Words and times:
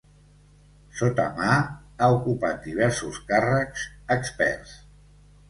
Sotamaa 1.01 1.57
ha 1.99 2.07
ocupat 2.15 2.65
diversos 2.65 3.21
càrrecs 3.29 3.87
experts. 4.19 4.75